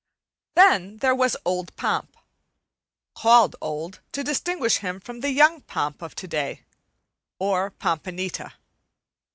Then 0.55 0.97
there 0.97 1.13
was 1.13 1.37
old 1.45 1.75
Pomp, 1.75 2.17
called 3.13 3.55
"old" 3.61 3.99
to 4.13 4.23
distinguish 4.23 4.77
him 4.77 4.99
from 4.99 5.19
the 5.19 5.29
young 5.31 5.61
Pomp 5.61 6.01
of 6.01 6.15
to 6.15 6.27
day, 6.27 6.63
or 7.37 7.69
"Pompanita." 7.69 8.53